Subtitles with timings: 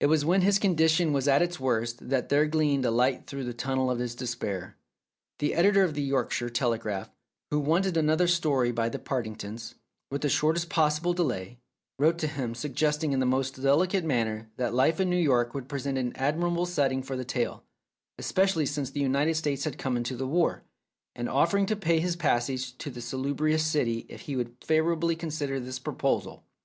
[0.00, 3.44] It was when his condition was at its worst that there gleamed a light through
[3.44, 4.76] the tunnel of his despair.
[5.38, 7.08] The editor of the Yorkshire Telegraph,
[7.52, 9.76] who wanted another story by the Partingtons,
[10.10, 11.60] with the shortest possible delay,
[12.00, 15.68] wrote to him suggesting in the most delicate manner that life in New York would
[15.68, 17.62] present an admirable setting for a tale,
[18.18, 20.64] especially since the United States had come into the war,
[21.14, 25.14] and offer ing to pay his passage to that salubrious city if he would favourably
[25.14, 26.42] consider this proposal.